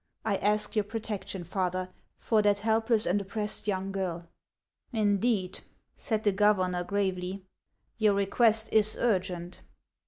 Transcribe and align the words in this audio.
I 0.25 0.37
ask 0.37 0.75
your 0.75 0.83
protection, 0.85 1.43
father, 1.43 1.91
for 2.17 2.41
that 2.41 2.57
helpless 2.57 3.05
and 3.05 3.21
oppressed 3.21 3.67
young 3.67 3.91
girl."" 3.91 4.27
Indeed;' 4.91 5.59
said 5.95 6.23
the 6.23 6.31
governor, 6.31 6.83
gravely," 6.83 7.43
your 7.99 8.15
request 8.15 8.69
is 8.73 8.97
urgent." 8.99 9.61